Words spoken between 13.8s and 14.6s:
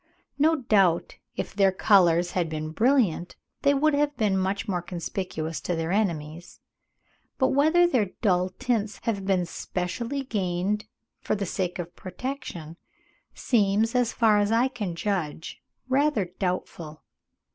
as far as